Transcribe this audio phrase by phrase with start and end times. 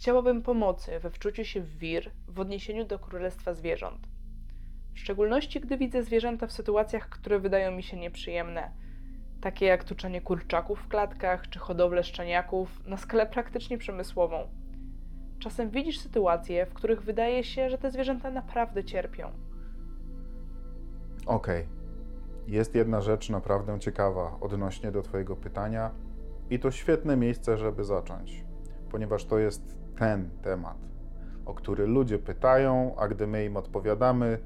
[0.00, 4.08] Chciałabym pomocy we wczuciu się w wir w odniesieniu do królestwa zwierząt.
[4.94, 8.72] W szczególności, gdy widzę zwierzęta w sytuacjach, które wydają mi się nieprzyjemne,
[9.40, 14.48] takie jak tuczenie kurczaków w klatkach czy hodowlę szczeniaków na skalę praktycznie przemysłową.
[15.38, 19.30] Czasem widzisz sytuacje, w których wydaje się, że te zwierzęta naprawdę cierpią.
[21.26, 21.68] Okej.
[22.46, 25.90] Jest jedna rzecz naprawdę ciekawa odnośnie do Twojego pytania,
[26.50, 28.44] i to świetne miejsce, żeby zacząć,
[28.90, 30.78] ponieważ to jest ten temat,
[31.46, 34.38] o który ludzie pytają, a gdy my im odpowiadamy,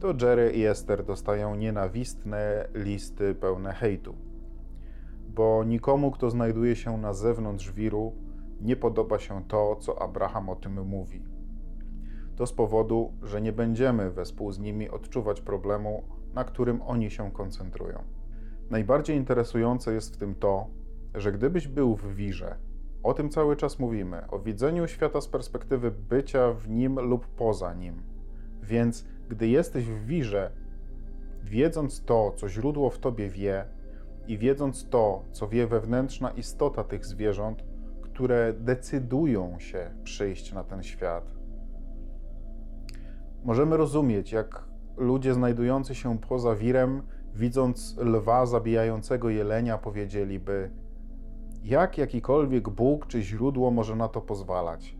[0.00, 4.14] to Jerry i Esther dostają nienawistne listy pełne hejtu.
[5.28, 8.12] Bo nikomu, kto znajduje się na zewnątrz wiru,
[8.60, 11.24] nie podoba się to, co Abraham o tym mówi.
[12.36, 16.02] To z powodu, że nie będziemy wespół z nimi odczuwać problemu,
[16.34, 18.02] na którym oni się koncentrują.
[18.70, 20.66] Najbardziej interesujące jest w tym to,
[21.14, 22.56] że gdybyś był w wirze,
[23.02, 27.74] o tym cały czas mówimy, o widzeniu świata z perspektywy bycia w nim lub poza
[27.74, 28.02] nim.
[28.62, 30.52] Więc gdy jesteś w wirze,
[31.42, 33.64] wiedząc to, co źródło w tobie wie,
[34.28, 37.64] i wiedząc to, co wie wewnętrzna istota tych zwierząt,
[38.02, 41.34] które decydują się przyjść na ten świat,
[43.44, 44.64] możemy rozumieć, jak
[44.96, 47.02] ludzie znajdujący się poza wirem,
[47.34, 50.70] widząc lwa zabijającego jelenia, powiedzieliby:
[51.64, 54.96] Jak jakikolwiek Bóg czy źródło może na to pozwalać?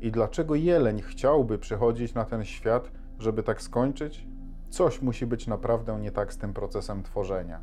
[0.00, 4.26] I dlaczego jeleń chciałby przychodzić na ten świat, żeby tak skończyć?
[4.70, 7.60] Coś musi być naprawdę nie tak z tym procesem tworzenia.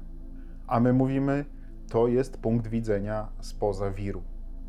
[0.68, 1.46] A my mówimy,
[1.90, 4.24] to jest punkt widzenia spoza wiru.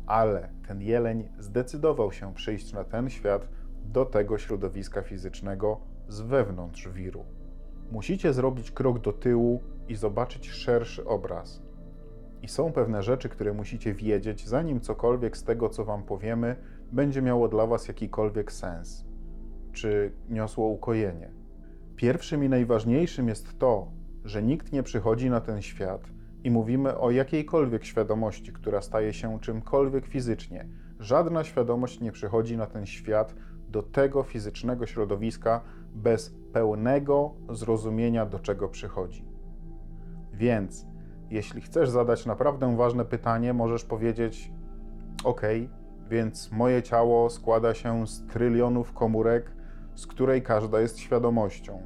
[0.07, 3.47] Ale ten jeleń zdecydował się przyjść na ten świat
[3.85, 7.25] do tego środowiska fizycznego z wewnątrz wiru.
[7.91, 11.68] Musicie zrobić krok do tyłu i zobaczyć szerszy obraz.
[12.41, 16.55] I są pewne rzeczy, które musicie wiedzieć, zanim cokolwiek z tego, co Wam powiemy,
[16.91, 19.05] będzie miało dla Was jakikolwiek sens,
[19.73, 21.31] czy niosło ukojenie.
[21.95, 23.91] Pierwszym i najważniejszym jest to,
[24.23, 26.01] że nikt nie przychodzi na ten świat
[26.43, 30.67] i mówimy o jakiejkolwiek świadomości, która staje się czymkolwiek fizycznie.
[30.99, 33.35] Żadna świadomość nie przychodzi na ten świat
[33.69, 35.61] do tego fizycznego środowiska
[35.93, 39.25] bez pełnego zrozumienia, do czego przychodzi.
[40.33, 40.85] Więc,
[41.29, 44.51] jeśli chcesz zadać naprawdę ważne pytanie, możesz powiedzieć:
[45.23, 45.41] OK,
[46.09, 49.51] więc moje ciało składa się z trylionów komórek,
[49.95, 51.81] z której każda jest świadomością.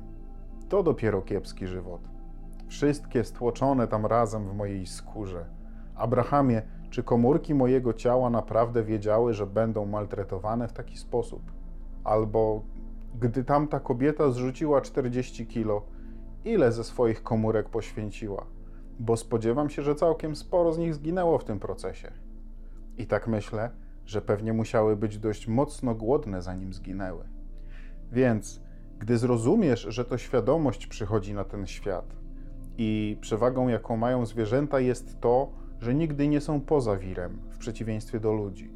[0.69, 2.01] To dopiero kiepski żywot.
[2.67, 5.45] Wszystkie stłoczone tam razem w mojej skórze.
[5.95, 11.41] Abrahamie, czy komórki mojego ciała naprawdę wiedziały, że będą maltretowane w taki sposób?
[12.03, 12.61] Albo
[13.19, 15.81] gdy tamta kobieta zrzuciła 40 kilo,
[16.45, 18.45] ile ze swoich komórek poświęciła?
[18.99, 22.11] Bo spodziewam się, że całkiem sporo z nich zginęło w tym procesie.
[22.97, 23.69] I tak myślę,
[24.05, 27.23] że pewnie musiały być dość mocno głodne, zanim zginęły.
[28.11, 28.61] Więc,
[28.99, 32.15] gdy zrozumiesz, że to świadomość przychodzi na ten świat
[32.77, 38.19] i przewagą, jaką mają zwierzęta, jest to, że nigdy nie są poza wirem, w przeciwieństwie
[38.19, 38.71] do ludzi.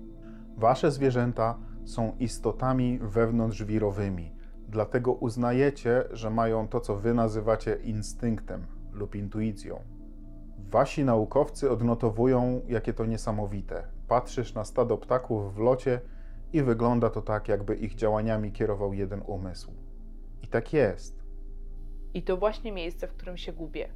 [0.57, 4.31] Wasze zwierzęta są istotami wewnątrzwirowymi,
[4.69, 9.96] dlatego uznajecie, że mają to, co wy nazywacie instynktem lub intuicją.
[10.57, 13.87] Wasi naukowcy odnotowują, jakie to niesamowite.
[14.07, 16.01] Patrzysz na stado ptaków w locie
[16.53, 19.71] i wygląda to tak, jakby ich działaniami kierował jeden umysł.
[20.43, 21.23] I tak jest.
[22.13, 23.89] I to właśnie miejsce, w którym się gubię.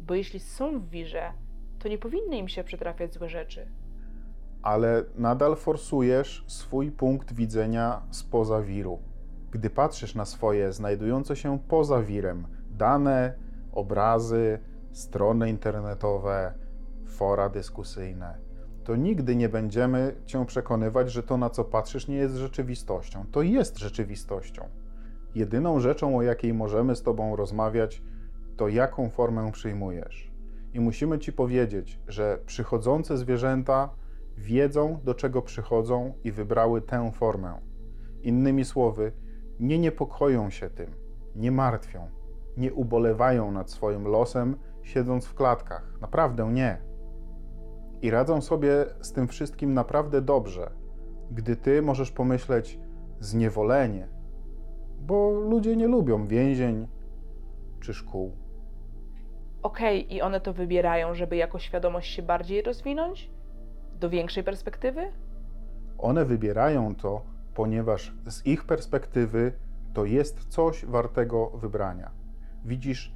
[0.00, 1.32] Bo jeśli są w wirze,
[1.78, 3.66] to nie powinny im się przytrafiać złe rzeczy.
[4.62, 8.98] Ale nadal forsujesz swój punkt widzenia spoza wiru.
[9.50, 13.34] Gdy patrzysz na swoje znajdujące się poza wirem dane,
[13.72, 14.58] obrazy,
[14.92, 16.54] strony internetowe,
[17.06, 18.38] fora dyskusyjne,
[18.84, 23.24] to nigdy nie będziemy cię przekonywać, że to, na co patrzysz, nie jest rzeczywistością.
[23.32, 24.68] To jest rzeczywistością.
[25.34, 28.02] Jedyną rzeczą, o jakiej możemy z Tobą rozmawiać,
[28.56, 30.32] to jaką formę przyjmujesz.
[30.74, 33.90] I musimy Ci powiedzieć, że przychodzące zwierzęta
[34.36, 37.60] wiedzą, do czego przychodzą i wybrały tę formę.
[38.22, 39.12] Innymi słowy,
[39.60, 40.90] nie niepokoją się tym,
[41.36, 42.08] nie martwią,
[42.56, 45.92] nie ubolewają nad swoim losem, siedząc w klatkach.
[46.00, 46.78] Naprawdę nie.
[48.02, 50.70] I radzą sobie z tym wszystkim naprawdę dobrze,
[51.30, 52.80] gdy ty możesz pomyśleć
[53.20, 54.08] zniewolenie,
[55.00, 56.88] bo ludzie nie lubią więzień
[57.80, 58.32] czy szkół.
[59.62, 63.30] Okej, okay, i one to wybierają, żeby jako świadomość się bardziej rozwinąć?
[64.00, 65.12] Do większej perspektywy?
[65.98, 67.22] One wybierają to,
[67.54, 69.52] ponieważ z ich perspektywy
[69.94, 72.10] to jest coś wartego wybrania.
[72.64, 73.14] Widzisz,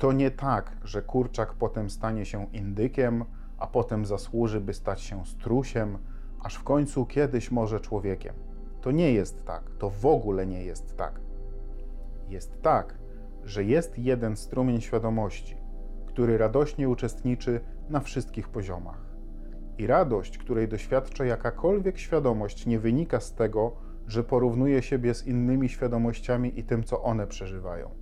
[0.00, 3.24] to nie tak, że kurczak potem stanie się indykiem,
[3.58, 5.98] a potem zasłuży, by stać się strusiem,
[6.42, 8.34] aż w końcu kiedyś może człowiekiem.
[8.80, 11.20] To nie jest tak, to w ogóle nie jest tak.
[12.28, 12.98] Jest tak,
[13.44, 15.56] że jest jeden strumień świadomości,
[16.06, 19.06] który radośnie uczestniczy na wszystkich poziomach.
[19.78, 23.76] I radość, której doświadcza jakakolwiek świadomość, nie wynika z tego,
[24.06, 27.99] że porównuje siebie z innymi świadomościami i tym, co one przeżywają.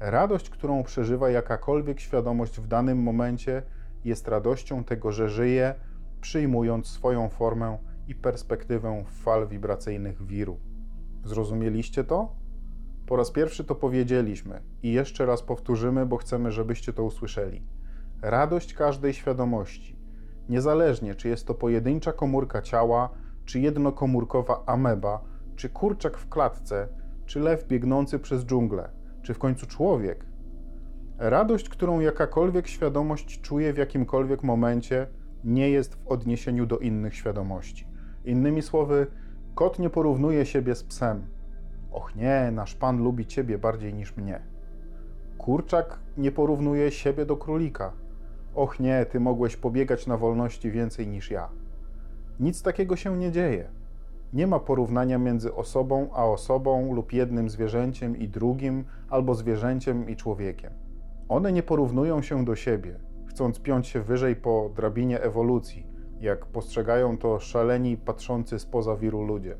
[0.00, 3.62] Radość, którą przeżywa jakakolwiek świadomość w danym momencie,
[4.04, 5.74] jest radością tego, że żyje,
[6.20, 7.78] przyjmując swoją formę
[8.08, 10.58] i perspektywę fal wibracyjnych wiru.
[11.24, 12.32] Zrozumieliście to?
[13.06, 17.62] Po raz pierwszy to powiedzieliśmy i jeszcze raz powtórzymy, bo chcemy, żebyście to usłyszeli.
[18.22, 19.96] Radość każdej świadomości,
[20.48, 23.08] niezależnie czy jest to pojedyncza komórka ciała,
[23.44, 25.24] czy jednokomórkowa ameba,
[25.56, 26.88] czy kurczak w klatce,
[27.26, 30.24] czy lew biegnący przez dżunglę, czy w końcu człowiek.
[31.18, 35.06] Radość, którą jakakolwiek świadomość czuje w jakimkolwiek momencie,
[35.44, 37.86] nie jest w odniesieniu do innych świadomości.
[38.24, 39.06] Innymi słowy,
[39.54, 41.26] kot nie porównuje siebie z psem.
[41.92, 44.40] Och nie, nasz pan lubi ciebie bardziej niż mnie.
[45.38, 47.92] Kurczak nie porównuje siebie do królika.
[48.54, 51.48] Och nie, ty mogłeś pobiegać na wolności więcej niż ja.
[52.40, 53.68] Nic takiego się nie dzieje.
[54.32, 60.16] Nie ma porównania między osobą a osobą lub jednym zwierzęciem i drugim, albo zwierzęciem i
[60.16, 60.72] człowiekiem.
[61.28, 65.86] One nie porównują się do siebie, chcąc piąć się wyżej po drabinie ewolucji,
[66.20, 69.56] jak postrzegają to szaleni patrzący spoza wiru ludzie.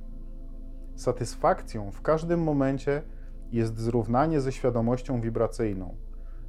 [0.96, 3.02] Satysfakcją w każdym momencie
[3.52, 5.94] jest zrównanie ze świadomością wibracyjną.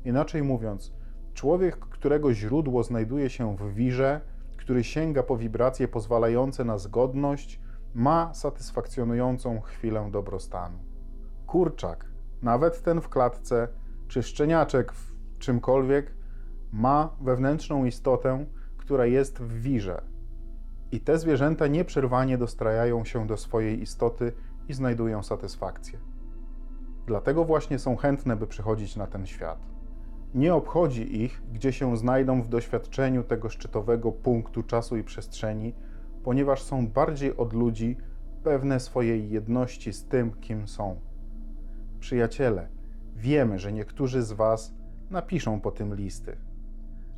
[0.05, 0.93] Inaczej mówiąc,
[1.33, 4.21] człowiek, którego źródło znajduje się w wirze,
[4.57, 7.59] który sięga po wibracje pozwalające na zgodność,
[7.93, 10.79] ma satysfakcjonującą chwilę dobrostanu.
[11.47, 12.05] Kurczak,
[12.41, 13.67] nawet ten w klatce,
[14.07, 16.13] czy szczeniaczek w czymkolwiek,
[16.71, 18.45] ma wewnętrzną istotę,
[18.77, 20.01] która jest w wirze.
[20.91, 24.33] I te zwierzęta nieprzerwanie dostrajają się do swojej istoty
[24.67, 25.99] i znajdują satysfakcję.
[27.07, 29.59] Dlatego właśnie są chętne, by przychodzić na ten świat.
[30.33, 35.73] Nie obchodzi ich, gdzie się znajdą w doświadczeniu tego szczytowego punktu czasu i przestrzeni,
[36.29, 37.97] ponieważ są bardziej od ludzi
[38.43, 40.99] pewne swojej jedności z tym, kim są.
[41.99, 42.69] Przyjaciele,
[43.15, 44.73] wiemy, że niektórzy z Was
[45.09, 46.37] napiszą po tym listy,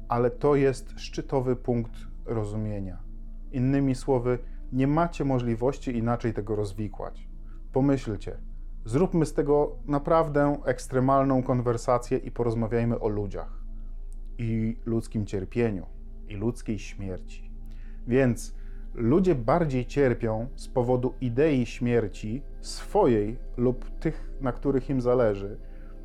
[0.07, 1.91] ale to jest szczytowy punkt
[2.25, 3.03] rozumienia.
[3.51, 4.39] Innymi słowy,
[4.73, 7.29] nie macie możliwości inaczej tego rozwikłać.
[7.73, 8.37] Pomyślcie,
[8.85, 13.63] zróbmy z tego naprawdę ekstremalną konwersację i porozmawiajmy o ludziach
[14.37, 15.85] i ludzkim cierpieniu
[16.27, 17.51] i ludzkiej śmierci.
[18.07, 18.60] Więc
[18.93, 25.57] ludzie bardziej cierpią z powodu idei śmierci swojej lub tych, na których im zależy,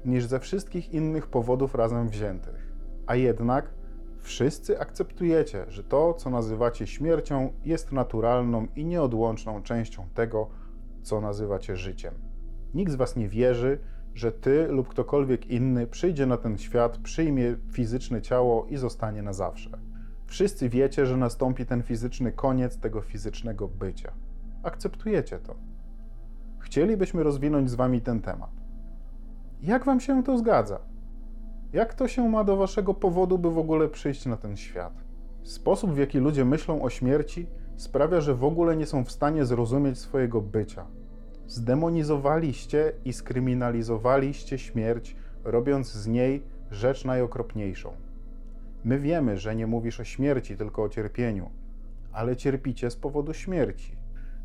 [0.04, 2.72] niż ze wszystkich innych powodów razem wziętych.
[3.06, 3.74] A jednak
[4.20, 10.48] wszyscy akceptujecie, że to, co nazywacie śmiercią, jest naturalną i nieodłączną częścią tego,
[11.02, 12.14] co nazywacie życiem.
[12.74, 13.78] Nikt z Was nie wierzy,
[14.14, 19.32] że Ty lub ktokolwiek inny przyjdzie na ten świat, przyjmie fizyczne ciało i zostanie na
[19.32, 19.70] zawsze.
[20.26, 24.12] Wszyscy wiecie, że nastąpi ten fizyczny koniec tego fizycznego bycia.
[24.62, 25.54] Akceptujecie to.
[26.58, 28.50] Chcielibyśmy rozwinąć z Wami ten temat.
[29.62, 30.78] Jak Wam się to zgadza?
[31.72, 34.92] Jak to się ma do Waszego powodu, by w ogóle przyjść na ten świat?
[35.42, 37.46] Sposób, w jaki ludzie myślą o śmierci,
[37.76, 40.86] sprawia, że w ogóle nie są w stanie zrozumieć swojego bycia.
[41.46, 48.05] Zdemonizowaliście i skryminalizowaliście śmierć, robiąc z niej rzecz najokropniejszą.
[48.86, 51.50] My wiemy, że nie mówisz o śmierci, tylko o cierpieniu,
[52.12, 53.96] ale cierpicie z powodu śmierci.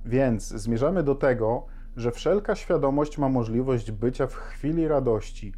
[0.06, 5.54] Więc zmierzamy do tego, że wszelka świadomość ma możliwość bycia w chwili radości,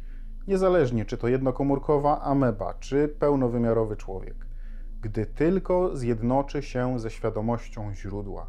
[0.48, 4.46] niezależnie czy to jednokomórkowa ameba, czy pełnowymiarowy człowiek,
[5.00, 8.46] gdy tylko zjednoczy się ze świadomością źródła,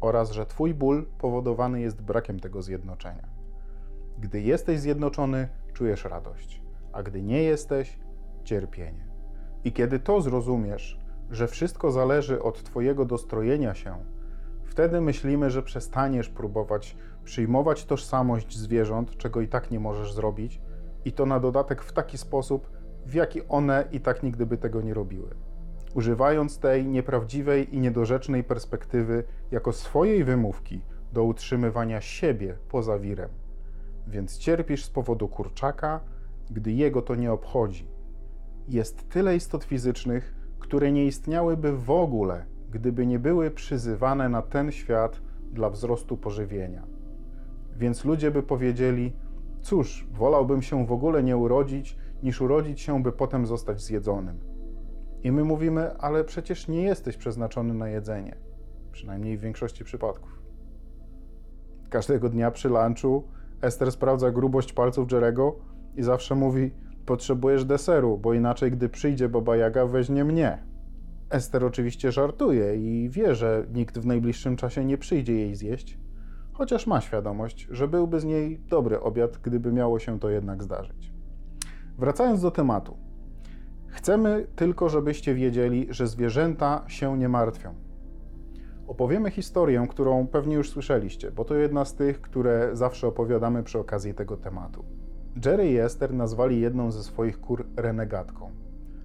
[0.00, 3.28] oraz że Twój ból powodowany jest brakiem tego zjednoczenia.
[4.18, 6.62] Gdy jesteś zjednoczony, czujesz radość,
[6.92, 7.98] a gdy nie jesteś,
[8.44, 9.05] cierpienie.
[9.66, 10.98] I kiedy to zrozumiesz,
[11.30, 13.94] że wszystko zależy od Twojego dostrojenia się,
[14.64, 20.60] wtedy myślimy, że przestaniesz próbować przyjmować tożsamość zwierząt, czego i tak nie możesz zrobić,
[21.04, 22.70] i to na dodatek w taki sposób,
[23.06, 25.30] w jaki one i tak nigdy by tego nie robiły.
[25.94, 30.80] Używając tej nieprawdziwej i niedorzecznej perspektywy jako swojej wymówki
[31.12, 33.30] do utrzymywania siebie poza wirem.
[34.06, 36.00] Więc cierpisz z powodu kurczaka,
[36.50, 37.95] gdy jego to nie obchodzi.
[38.68, 44.72] Jest tyle istot fizycznych, które nie istniałyby w ogóle, gdyby nie były przyzywane na ten
[44.72, 45.20] świat
[45.52, 46.86] dla wzrostu pożywienia.
[47.76, 49.12] Więc ludzie by powiedzieli:
[49.60, 54.40] Cóż, wolałbym się w ogóle nie urodzić, niż urodzić się, by potem zostać zjedzonym.
[55.22, 58.36] I my mówimy: Ale przecież nie jesteś przeznaczony na jedzenie.
[58.92, 60.42] przynajmniej w większości przypadków.
[61.90, 63.24] Każdego dnia przy lunchu
[63.62, 65.56] Ester sprawdza grubość palców Jerego
[65.96, 66.70] i zawsze mówi:
[67.06, 70.58] Potrzebujesz deseru, bo inaczej, gdy przyjdzie Baba Jaga, weźmie mnie.
[71.30, 75.98] Ester oczywiście żartuje i wie, że nikt w najbliższym czasie nie przyjdzie jej zjeść,
[76.52, 81.12] chociaż ma świadomość, że byłby z niej dobry obiad, gdyby miało się to jednak zdarzyć.
[81.98, 82.96] Wracając do tematu.
[83.86, 87.74] Chcemy tylko, żebyście wiedzieli, że zwierzęta się nie martwią.
[88.86, 93.78] Opowiemy historię, którą pewnie już słyszeliście, bo to jedna z tych, które zawsze opowiadamy przy
[93.78, 94.84] okazji tego tematu.
[95.44, 98.50] Jerry i Esther nazwali jedną ze swoich kur renegatką,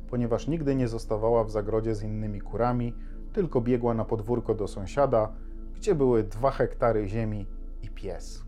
[0.09, 2.93] ponieważ nigdy nie zostawała w zagrodzie z innymi kurami,
[3.33, 5.33] tylko biegła na podwórko do sąsiada,
[5.75, 7.47] gdzie były dwa hektary ziemi
[7.81, 8.43] i pies.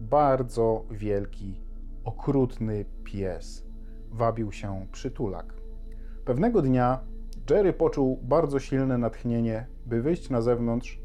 [0.00, 1.60] Bardzo wielki,
[2.04, 3.66] okrutny pies.
[4.10, 5.54] Wabił się przytulak.
[6.24, 7.00] Pewnego dnia
[7.50, 11.00] Jerry poczuł bardzo silne natchnienie, by wyjść na zewnątrz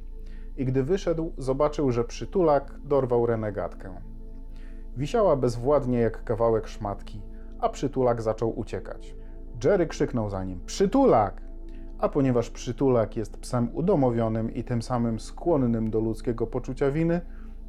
[0.57, 4.12] i gdy wyszedł, zobaczył, że przytulak dorwał renegatkę.
[4.97, 7.21] Wisiała bezwładnie jak kawałek szmatki,
[7.59, 9.15] a przytulak zaczął uciekać.
[9.63, 11.41] Jerry krzyknął za nim: Przytulak!
[11.99, 17.21] A ponieważ przytulak jest psem udomowionym i tym samym skłonnym do ludzkiego poczucia winy,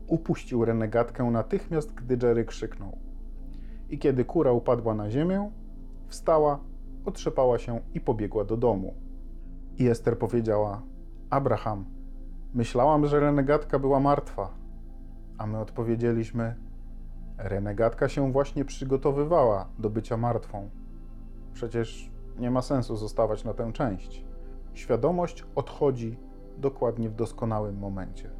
[0.06, 2.98] upuścił renegatkę natychmiast, gdy Jerry krzyknął.
[3.90, 5.50] I kiedy kura upadła na ziemię,
[6.08, 6.60] wstała,
[7.04, 8.94] otrzepała się i pobiegła do domu.
[9.78, 10.82] I Ester powiedziała:
[11.30, 11.84] Abraham,
[12.54, 14.54] myślałam, że renegatka była martwa.
[15.38, 16.63] A my odpowiedzieliśmy:
[17.38, 20.70] Renegatka się właśnie przygotowywała do bycia martwą.
[21.52, 24.24] Przecież nie ma sensu zostawać na tę część.
[24.74, 26.18] Świadomość odchodzi
[26.58, 28.30] dokładnie w doskonałym momencie.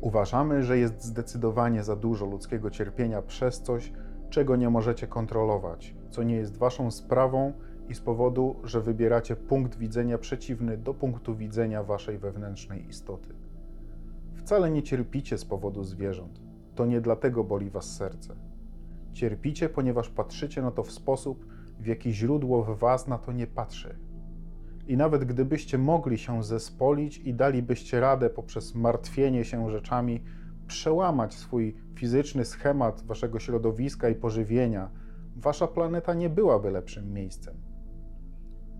[0.00, 3.92] Uważamy, że jest zdecydowanie za dużo ludzkiego cierpienia przez coś,
[4.30, 7.52] czego nie możecie kontrolować, co nie jest waszą sprawą
[7.88, 13.34] i z powodu, że wybieracie punkt widzenia przeciwny do punktu widzenia waszej wewnętrznej istoty.
[14.34, 16.43] Wcale nie cierpicie z powodu zwierząt.
[16.74, 18.34] To nie dlatego boli was serce.
[19.12, 21.46] Cierpicie, ponieważ patrzycie na to w sposób,
[21.80, 23.98] w jaki źródło w was na to nie patrzy.
[24.86, 30.24] I nawet gdybyście mogli się zespolić i dalibyście radę poprzez martwienie się rzeczami
[30.66, 34.90] przełamać swój fizyczny schemat waszego środowiska i pożywienia,
[35.36, 37.54] wasza planeta nie byłaby lepszym miejscem.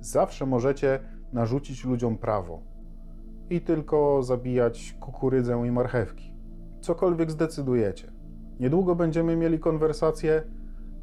[0.00, 1.00] Zawsze możecie
[1.32, 2.62] narzucić ludziom prawo
[3.50, 6.33] i tylko zabijać kukurydzę i marchewki.
[6.84, 8.12] Cokolwiek zdecydujecie.
[8.60, 10.42] Niedługo będziemy mieli konwersację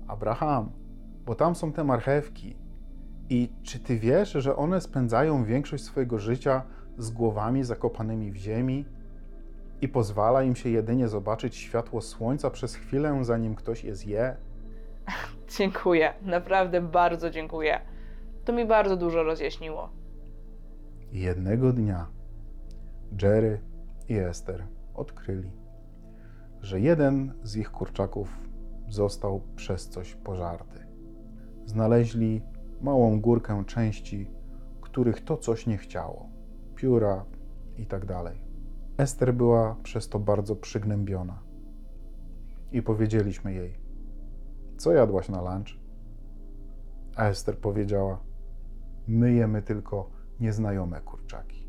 [0.08, 0.72] Abraham,
[1.26, 2.56] bo tam są te marchewki.
[3.30, 6.64] I czy ty wiesz, że one spędzają większość swojego życia
[6.98, 8.86] z głowami zakopanymi w ziemi
[9.82, 14.36] i pozwala im się jedynie zobaczyć światło słońca przez chwilę, zanim ktoś je zje?
[15.58, 17.82] Dziękuję, naprawdę bardzo dziękuję.
[18.46, 19.90] To mi bardzo dużo rozjaśniło.
[21.12, 22.08] Jednego dnia
[23.22, 23.62] Jerry
[24.10, 24.64] i Esther
[24.96, 25.52] odkryli,
[26.62, 28.40] że jeden z ich kurczaków
[28.90, 30.88] został przez coś pożarty.
[31.66, 32.42] Znaleźli
[32.82, 34.32] małą górkę części,
[34.82, 36.30] których to coś nie chciało
[36.76, 37.26] pióra
[37.78, 38.06] i tak.
[38.98, 41.40] Ester była przez to bardzo przygnębiona.
[42.72, 43.80] I powiedzieliśmy jej:
[44.78, 45.70] Co jadłaś na lunch?
[47.16, 48.20] A Ester powiedziała:
[49.08, 51.61] My jemy tylko nieznajome kurczaki.